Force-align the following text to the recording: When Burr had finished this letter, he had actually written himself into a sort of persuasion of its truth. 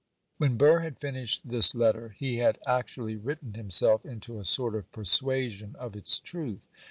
When 0.39 0.57
Burr 0.57 0.79
had 0.79 0.97
finished 0.97 1.47
this 1.47 1.75
letter, 1.75 2.15
he 2.17 2.37
had 2.37 2.57
actually 2.65 3.17
written 3.17 3.53
himself 3.53 4.03
into 4.03 4.39
a 4.39 4.43
sort 4.45 4.73
of 4.73 4.91
persuasion 4.91 5.75
of 5.77 5.95
its 5.95 6.17
truth. 6.17 6.67